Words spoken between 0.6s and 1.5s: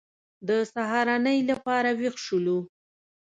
سهارنۍ